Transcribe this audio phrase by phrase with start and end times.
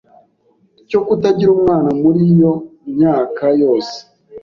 [0.89, 2.53] cyo kutagira umwana muri iyo
[2.93, 3.97] myaka yose.